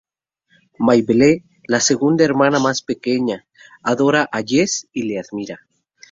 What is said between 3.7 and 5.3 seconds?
adora a Jess y le